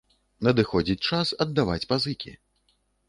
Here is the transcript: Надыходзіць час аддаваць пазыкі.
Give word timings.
Надыходзіць 0.47 1.05
час 1.11 1.33
аддаваць 1.45 1.85
пазыкі. 1.93 2.35